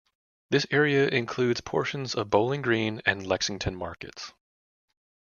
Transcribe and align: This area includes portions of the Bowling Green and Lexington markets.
This 0.49 0.65
area 0.71 1.07
includes 1.07 1.61
portions 1.61 2.15
of 2.15 2.21
the 2.21 2.25
Bowling 2.31 2.63
Green 2.63 3.03
and 3.05 3.23
Lexington 3.23 3.75
markets. 3.75 4.33